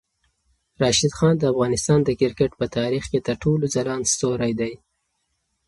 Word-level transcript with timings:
راشد 0.81 1.11
خان 1.17 1.35
د 1.39 1.43
افغانستان 1.53 1.99
د 2.03 2.09
کرکټ 2.21 2.51
په 2.59 2.65
تاریخ 2.77 3.03
کې 3.11 3.19
تر 3.27 3.35
ټولو 3.43 3.65
ځلاند 3.73 4.05
ستوری 4.13 4.51
دی. 4.59 4.73